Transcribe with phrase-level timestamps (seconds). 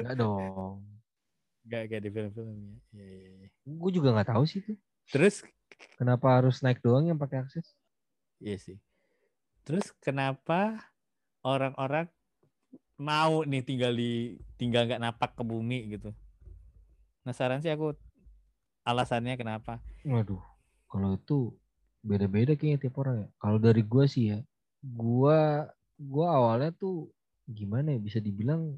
[0.00, 0.82] Enggak dong.
[1.64, 2.76] Gak gak di film-filmnya.
[2.92, 3.48] Iya iya iya.
[3.64, 4.76] Gue juga nggak tahu sih tuh.
[5.08, 5.44] Terus
[5.98, 7.74] Kenapa harus naik doang yang pakai akses?
[8.42, 8.76] iya sih.
[9.64, 10.76] Terus kenapa
[11.40, 12.10] orang-orang
[13.00, 16.12] mau nih tinggal di tinggal nggak napak ke bumi gitu?
[17.24, 17.96] Penasaran sih aku
[18.84, 19.80] alasannya kenapa.
[20.04, 20.42] Waduh,
[20.86, 21.56] kalau itu
[22.04, 23.28] beda-beda kayaknya tiap orang ya.
[23.40, 24.38] Kalau dari gua sih ya,
[24.84, 25.64] gua
[25.96, 27.08] gua awalnya tuh
[27.48, 28.76] gimana ya bisa dibilang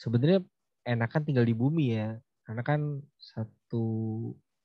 [0.00, 0.40] sebenarnya
[0.86, 2.16] enakan tinggal di bumi ya.
[2.46, 2.80] Karena kan
[3.20, 3.84] satu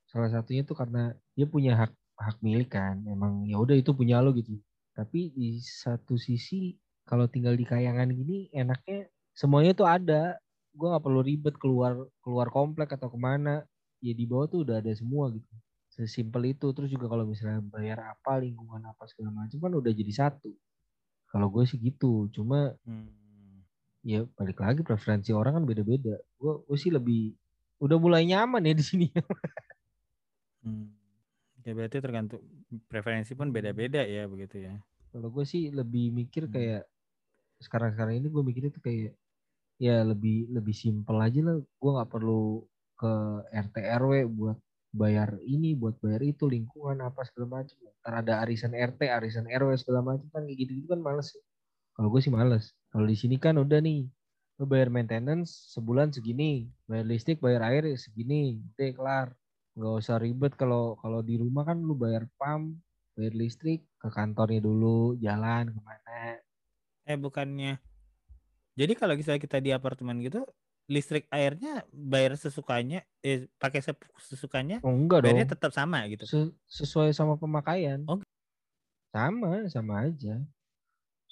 [0.08, 3.02] salah satunya tuh karena dia punya hak hak milik kan.
[3.04, 4.56] Emang ya udah itu punya lo gitu.
[4.96, 10.38] Tapi di satu sisi kalau tinggal di kayangan gini enaknya semuanya tuh ada.
[10.74, 11.92] Gua nggak perlu ribet keluar
[12.24, 13.66] keluar komplek atau ke mana.
[14.00, 15.54] Ya di bawah tuh udah ada semua gitu
[15.94, 20.12] sesimpel itu terus juga kalau misalnya bayar apa lingkungan apa segala macam kan udah jadi
[20.26, 20.50] satu
[21.30, 23.23] kalau gue sih gitu cuma Hmm.
[24.04, 27.32] Ya balik lagi preferensi orang kan beda-beda gue gue sih lebih
[27.80, 29.06] udah mulai nyaman ya di sini
[30.64, 30.96] Hmm.
[31.60, 32.40] Ya berarti tergantung
[32.88, 34.80] preferensi pun beda-beda ya begitu ya.
[35.12, 36.54] kalau gue sih lebih mikir Hmm.
[36.56, 36.82] kayak
[37.60, 39.12] sekarang-sekarang ini gue mikirnya tuh kayak
[39.76, 42.64] ya lebih lebih simpel aja lah gue nggak perlu
[42.96, 43.12] ke
[43.52, 44.58] RT RW buat
[44.94, 49.74] bayar ini buat bayar itu lingkungan apa segala macam ntar ada arisan RT arisan RW
[49.76, 51.42] segala macam kan kayak gitu gitu kan males ya.
[51.92, 54.06] kalau gue sih males kalau di sini kan udah nih
[54.62, 59.34] lu bayar maintenance sebulan segini bayar listrik bayar air segini deh kelar
[59.74, 62.78] nggak usah ribet kalau kalau di rumah kan lu bayar pam
[63.18, 66.38] bayar listrik ke kantornya dulu jalan ke mana
[67.04, 67.76] Eh bukannya.
[68.74, 70.40] Jadi kalau misalnya kita di apartemen gitu,
[70.88, 73.84] listrik airnya bayar sesukanya, eh pakai
[74.16, 76.24] sesukanya, oh enggak dong bayarnya tetap sama gitu.
[76.24, 78.08] Se- sesuai sama pemakaian.
[78.08, 78.24] Oh.
[79.12, 80.40] Sama, sama aja.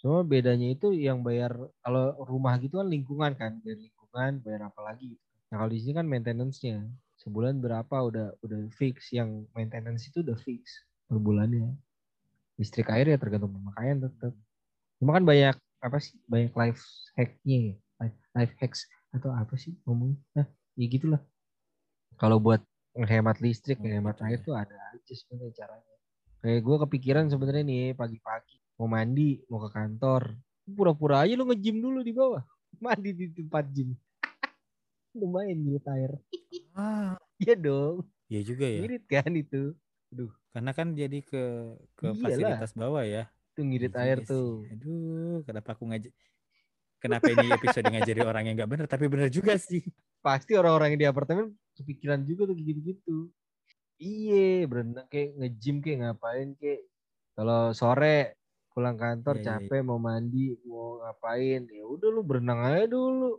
[0.02, 4.80] Cuma bedanya itu yang bayar kalau rumah gitu kan lingkungan kan, bayar lingkungan, bayar apa
[4.82, 5.14] lagi.
[5.14, 5.22] gitu.
[5.48, 6.90] Nah kalau di sini kan maintenance-nya
[7.22, 11.78] sebulan berapa udah udah fix, yang maintenance itu udah fix per bulannya.
[12.58, 14.34] Listrik air ya tergantung pemakaian tetap.
[14.98, 16.82] Cuma kan banyak apa sih banyak life
[17.14, 17.74] hack-nya, ya.
[18.02, 20.18] life, life hacks atau apa sih ngomong?
[20.34, 21.22] Nah, ya gitulah.
[22.18, 22.58] Kalau buat
[22.98, 25.94] menghemat listrik, menghemat air tuh ada aja sebenarnya caranya.
[26.42, 30.34] Kayak gue kepikiran sebenarnya nih pagi-pagi mau mandi, mau ke kantor,
[30.66, 32.42] pura-pura aja lu nge-gym dulu di bawah,
[32.82, 33.94] mandi di tempat gym.
[35.22, 36.12] Lumayan ngirit air.
[36.74, 37.14] Ah,
[37.46, 38.82] Iya dong, iya juga ya.
[38.82, 39.78] ngirit kan itu.
[40.50, 41.42] Karena kan jadi ke
[41.94, 42.18] ke Iyalah.
[42.26, 43.30] fasilitas bawah ya.
[43.54, 44.34] Itu ngirit Iya air sih.
[44.34, 44.66] tuh.
[44.74, 46.10] Aduh, kenapa aku ngaj
[47.02, 49.82] Kenapa ini episode ngajari orang yang nggak bener tapi bener juga sih.
[50.22, 53.30] Pasti orang-orang yang di apartemen kepikiran juga tuh gitu-gitu.
[54.02, 56.82] Iya, berenang kayak nge-gym kayak ngapain kayak.
[57.34, 58.41] Kalau sore
[58.72, 63.38] pulang kantor Iya, iya, capek mau mandi mau ngapain ya udah lu berenang aja dulu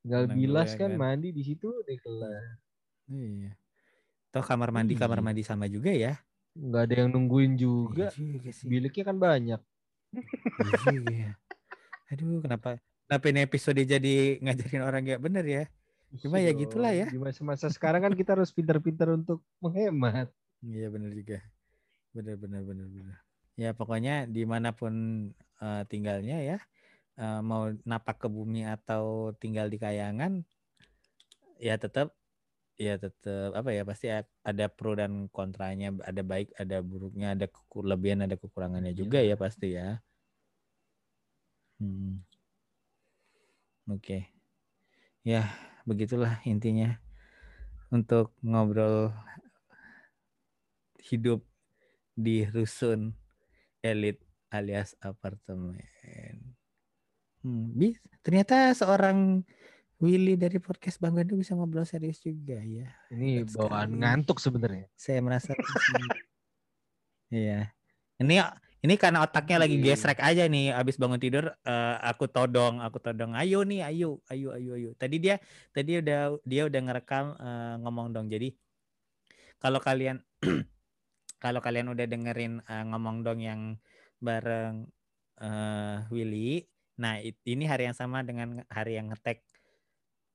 [0.00, 1.00] tinggal Berenang bilas ya kan, kan.
[1.00, 2.44] mandi di situ deh kelar
[3.10, 3.52] Iya.
[4.30, 5.26] Toh kamar mandi kamar Iya.
[5.26, 6.14] mandi sama juga ya.
[6.50, 8.66] nggak ada yang nungguin juga Iya juga sih.
[8.66, 9.60] biliknya kan banyak
[10.90, 11.30] Iya ya.
[12.10, 15.64] Aduh, kenapa kenapa ini episode jadi ngajarin orang nggak bener ya?
[16.18, 17.06] Cuma ya Iya gitulah ya.
[17.06, 20.26] di masa-masa sekarang kan kita harus pintar-pintar untuk menghemat
[20.60, 21.38] Iya bener juga.
[22.10, 23.16] Bener bener bener bener.
[23.60, 24.94] Ya pokoknya di mana pun
[25.60, 26.58] eh, tinggalnya ya,
[27.20, 30.32] eh, mau napak ke bumi atau tinggal di kayangan,
[31.60, 32.16] ya tetap
[32.80, 34.08] ya tetap apa ya pasti
[34.50, 39.76] ada pro dan kontranya, ada baik, ada buruknya, ada kelebihan, ada kekurangannya juga ya pasti
[39.76, 40.00] ya.
[41.80, 42.24] Hmm.
[43.92, 44.32] Oke.
[45.20, 45.52] Ya,
[45.84, 46.96] begitulah intinya
[47.92, 49.12] untuk ngobrol
[50.96, 51.44] hidup
[52.16, 53.19] di rusun
[53.80, 54.20] elit
[54.50, 55.80] alias apartemen.
[57.40, 59.40] Hmm, bis, ternyata seorang
[60.00, 62.88] Willy dari podcast Bang Gandu bisa ngobrol serius juga ya.
[63.12, 64.00] ini bawaan sekali.
[64.00, 65.52] ngantuk sebenarnya Saya merasa.
[67.30, 67.70] Iya.
[68.18, 68.42] Ini
[68.82, 69.94] ini karena otaknya lagi Iya.
[69.94, 73.38] gesrek aja nih abis bangun tidur eh, aku todong, aku todong.
[73.38, 74.90] Ayo nih, ayo, ayo, ayo, ayo.
[74.98, 75.38] Tadi dia
[75.70, 78.26] tadi udah dia udah ngerekam eh, ngomong dong.
[78.26, 78.50] Jadi
[79.62, 80.18] kalau kalian
[81.40, 83.80] kalau kalian udah dengerin eh, ngomong dong yang
[84.20, 84.84] bareng
[85.40, 86.62] eh, Willy,
[86.94, 89.40] nah it- ini hari yang sama dengan hari yang ngetek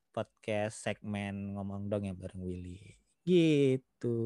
[0.09, 2.97] podcast segmen ngomong dong yang bareng Willy.
[3.21, 4.17] Gitu.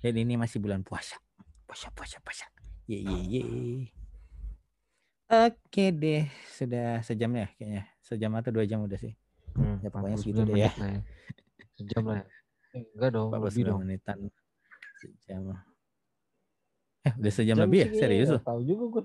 [0.00, 1.16] Dan ini masih bulan puasa.
[1.64, 2.46] Puasa, puasa, puasa.
[2.84, 3.42] Ye, ye, ye.
[5.30, 7.86] Oke deh, sudah sejam ya kayaknya.
[8.02, 9.14] Sejam atau dua jam udah sih.
[9.54, 10.70] Hmm, Ya, pokoknya 49 segitu deh ya.
[10.74, 11.00] ya.
[11.78, 12.26] sejam lah ya
[12.94, 14.16] enggak dong lebih 49 dong menitan.
[15.00, 15.56] Sejam.
[17.00, 17.88] Eh, udah sejam Jam lebih ya?
[17.96, 18.44] Serius loh?
[18.44, 19.04] nggak tahu juga gue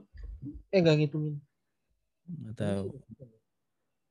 [0.76, 1.36] eh nggak ngitungin.
[2.52, 2.92] Atau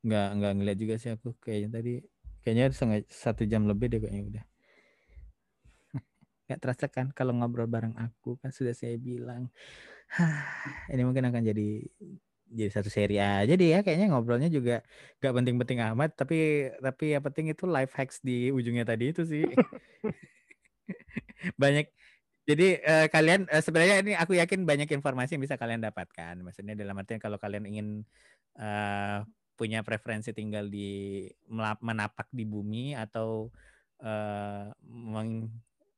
[0.04, 1.92] nggak nggak ngeliat juga sih aku kayaknya tadi.
[2.40, 2.64] Kayaknya
[3.08, 4.44] satu jam lebih deh kayaknya udah.
[6.48, 9.52] Nggak terasa kan kalau ngobrol bareng aku kan sudah saya bilang.
[10.88, 11.84] Ini mungkin akan jadi
[12.54, 14.80] jadi satu seri aja deh ya kayaknya ngobrolnya juga
[15.20, 16.16] gak penting-penting amat.
[16.16, 19.44] Tapi tapi yang penting itu life hacks di ujungnya tadi itu sih
[21.62, 21.86] banyak
[22.44, 26.76] jadi uh, kalian uh, sebenarnya ini aku yakin banyak informasi yang bisa kalian dapatkan maksudnya
[26.76, 27.88] dalam artian kalau kalian ingin
[28.60, 31.30] uh, punya preferensi tinggal di
[31.78, 33.48] menapak di bumi atau
[34.02, 34.66] uh,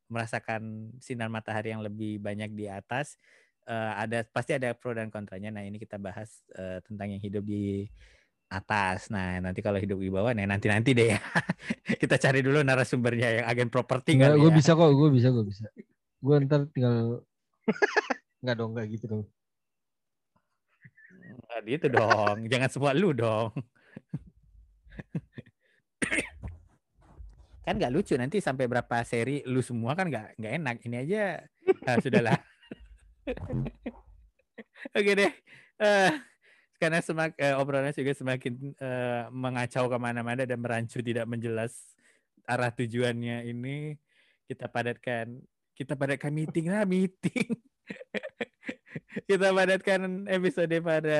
[0.07, 3.17] merasakan sinar matahari yang lebih banyak di atas
[3.67, 5.51] uh, ada pasti ada pro dan kontranya.
[5.51, 7.85] Nah, ini kita bahas uh, tentang yang hidup di
[8.47, 9.11] atas.
[9.11, 11.19] Nah, nanti kalau hidup di bawah, nah nanti-nanti deh ya.
[12.01, 14.39] kita cari dulu narasumbernya yang agen properti kan.
[14.39, 14.55] Gue ya.
[14.55, 15.65] bisa kok, gue bisa, gue bisa.
[16.23, 17.23] Gue ntar tinggal
[18.43, 19.23] nggak dong, nggak gitu dong.
[21.47, 23.51] Nggak gitu dong, jangan semua lu dong.
[27.67, 31.43] kan nggak lucu nanti sampai berapa seri lu semua kan nggak nggak enak ini aja
[31.83, 32.39] nah, sudahlah
[34.97, 35.31] oke deh
[35.83, 36.15] uh,
[36.77, 41.73] karena semak uh, obrolannya juga semakin uh, mengacau ke mana-mana dan merancu tidak menjelas
[42.45, 43.97] arah tujuannya ini
[44.47, 45.41] kita padatkan
[45.73, 47.51] kita padatkan meeting lah meeting
[49.29, 51.19] kita padatkan episode pada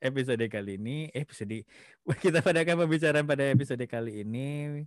[0.00, 1.62] episode kali ini episode
[2.24, 4.82] kita padatkan pembicaraan pada episode kali ini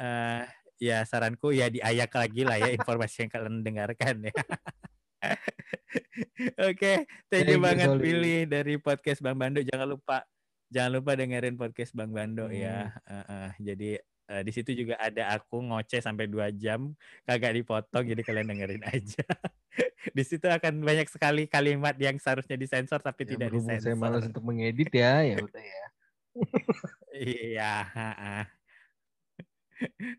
[0.00, 0.42] uh,
[0.80, 4.34] ya saranku ya diayak lagi lah ya informasi yang kalian dengarkan ya.
[6.64, 6.96] Oke, okay,
[7.28, 9.60] thank you banget pilih dari podcast Bang Bando.
[9.60, 10.24] Jangan lupa
[10.70, 12.88] jangan lupa dengerin podcast Bang Bando ya.
[12.88, 13.04] hmm.
[13.04, 13.10] ya.
[13.10, 13.90] Uh, uh, jadi
[14.30, 16.94] uh, di situ juga ada aku ngoceh sampai dua jam
[17.26, 19.24] kagak dipotong jadi kalian dengerin aja.
[20.16, 23.92] di situ akan banyak sekali kalimat yang seharusnya disensor tapi ya, tidak disensor.
[23.92, 25.86] Saya malas untuk mengedit ya, ya udah ya.
[27.36, 27.74] iya,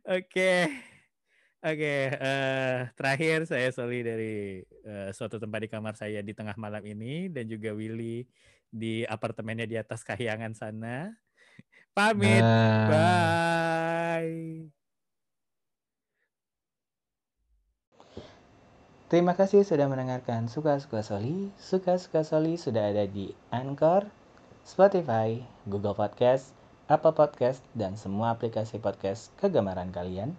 [0.05, 0.51] Oke.
[1.61, 6.81] Oke, uh, terakhir saya Soli dari uh, suatu tempat di kamar saya di tengah malam
[6.81, 8.25] ini dan juga Willy
[8.65, 11.13] di apartemennya di atas Kahyangan sana.
[11.93, 12.41] Pamit.
[12.41, 12.89] Nah.
[12.89, 14.73] Bye.
[19.11, 21.53] Terima kasih sudah mendengarkan Suka-Suka Soli.
[21.61, 24.09] Suka-Suka Soli sudah ada di Anchor,
[24.65, 25.37] Spotify,
[25.69, 26.57] Google Podcast,
[26.89, 30.33] Apple Podcast, dan semua aplikasi podcast kegemaran kalian.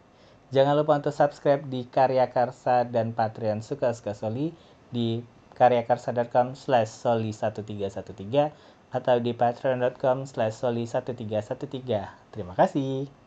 [0.53, 4.53] Jangan lupa untuk subscribe di Karya Karsa dan Patreon Suka Suka Soli
[4.93, 5.25] di
[5.57, 8.53] karyakarsa.com slash soli 1313
[8.93, 12.37] atau di patreon.com slash soli 1313.
[12.37, 13.22] Terima kasih.